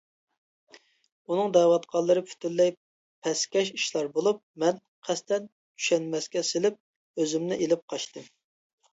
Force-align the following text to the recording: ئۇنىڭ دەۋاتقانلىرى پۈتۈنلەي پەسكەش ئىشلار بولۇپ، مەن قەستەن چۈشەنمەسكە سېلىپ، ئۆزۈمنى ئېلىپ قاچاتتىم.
ئۇنىڭ 1.31 1.51
دەۋاتقانلىرى 1.55 2.21
پۈتۈنلەي 2.29 2.71
پەسكەش 3.27 3.69
ئىشلار 3.75 4.09
بولۇپ، 4.15 4.39
مەن 4.63 4.79
قەستەن 5.09 5.45
چۈشەنمەسكە 5.49 6.43
سېلىپ، 6.49 6.79
ئۆزۈمنى 7.25 7.59
ئېلىپ 7.67 7.85
قاچاتتىم. 7.95 8.27